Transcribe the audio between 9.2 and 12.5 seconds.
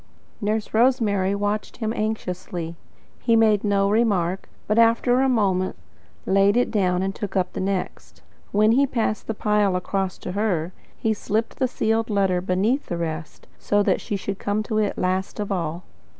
the pile across to her, he slipped the sealed letter